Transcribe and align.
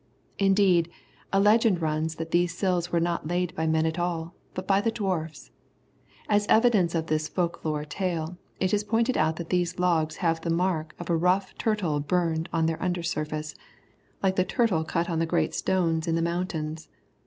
Indeed, 0.39 0.89
a 1.31 1.39
legend 1.39 1.79
runs 1.79 2.15
that 2.15 2.31
these 2.31 2.57
sills 2.57 2.91
were 2.91 2.99
not 2.99 3.27
laid 3.27 3.53
by 3.53 3.67
men 3.67 3.85
at 3.85 3.99
all, 3.99 4.33
but 4.55 4.65
by 4.67 4.81
the 4.81 4.89
Dwarfs. 4.89 5.51
As 6.27 6.47
evidence 6.47 6.95
of 6.95 7.05
this 7.05 7.27
folklore 7.29 7.85
tale, 7.85 8.35
it 8.59 8.73
is 8.73 8.83
pointed 8.83 9.15
out 9.15 9.35
that 9.35 9.51
these 9.51 9.77
logs 9.77 10.15
have 10.15 10.41
the 10.41 10.49
mark 10.49 10.95
of 10.97 11.11
a 11.11 11.15
rough 11.15 11.55
turtle 11.59 11.99
burned 11.99 12.49
on 12.51 12.65
their 12.65 12.81
under 12.81 13.03
surface 13.03 13.53
like 14.23 14.37
the 14.37 14.43
turtle 14.43 14.83
cut 14.83 15.07
on 15.07 15.19
the 15.19 15.27
great 15.29 15.53
stones 15.53 16.07
in 16.07 16.15
the 16.15 16.21
mountains. 16.23 16.89